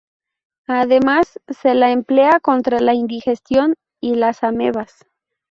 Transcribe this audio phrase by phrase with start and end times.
[0.65, 5.05] Además, se la emplea contra la indigestión y las amebas.